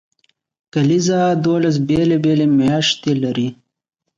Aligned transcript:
کلیزه 0.73 1.19
دولس 1.45 1.75
بیلې 1.87 2.17
بیلې 2.23 2.47
میاشتې 2.59 3.11
لري. 3.23 3.47